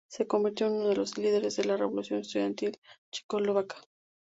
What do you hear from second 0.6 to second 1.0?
en unos de